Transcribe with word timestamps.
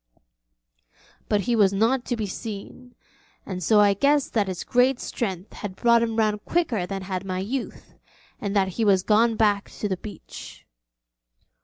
But 1.29 1.41
he 1.41 1.55
was 1.55 1.71
not 1.71 2.05
to 2.05 2.15
be 2.15 2.25
seen, 2.25 2.95
and 3.45 3.63
so 3.63 3.79
I 3.79 3.93
guessed 3.93 4.33
that 4.33 4.47
his 4.47 4.63
great 4.63 4.99
strength 4.99 5.53
had 5.53 5.75
brought 5.75 6.01
him 6.01 6.15
round 6.15 6.43
quicker 6.43 6.87
than 6.87 7.03
had 7.03 7.23
my 7.23 7.37
youth, 7.37 7.93
and 8.39 8.55
that 8.55 8.69
he 8.69 8.83
was 8.83 9.03
gone 9.03 9.35
back 9.35 9.69
to 9.69 9.87
the 9.87 9.97
beach. 9.97 10.65